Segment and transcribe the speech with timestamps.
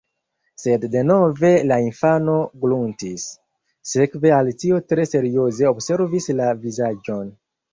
[0.59, 3.27] Sed denove la infano gruntis.
[3.93, 7.31] Sekve Alicio tre serioze observis la vizaĝon.